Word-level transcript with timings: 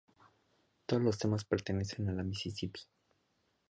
Todos 0.87 1.03
los 1.03 1.19
temas 1.19 1.45
pertenecen 1.45 2.09
a 2.09 2.11
La 2.13 2.23
Mississippi. 2.23 2.81